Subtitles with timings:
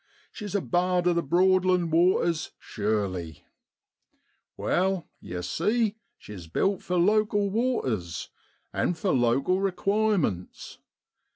[0.31, 3.43] She's a bard of the broadland waters, sure ly!
[4.57, 8.29] Wall, yer see, she's built for lokel waters,
[8.73, 10.79] and for lokel requirements.